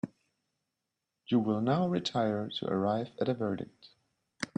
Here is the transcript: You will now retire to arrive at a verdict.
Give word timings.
You 1.27 1.37
will 1.37 1.61
now 1.61 1.87
retire 1.87 2.49
to 2.57 2.65
arrive 2.67 3.11
at 3.21 3.29
a 3.29 3.35
verdict. 3.35 3.89